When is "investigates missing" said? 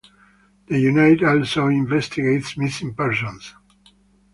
1.67-2.95